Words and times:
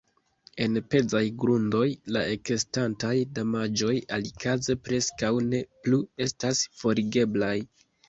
En 0.63 0.77
pezaj 0.93 1.21
grundoj 1.43 1.83
la 2.15 2.23
ekestantaj 2.37 3.13
damaĝoj 3.37 3.95
alikaze 4.19 4.79
preskaŭ 4.89 5.33
ne 5.53 5.65
plu 5.85 6.05
estas 6.31 6.67
forigeblaj. 6.83 7.57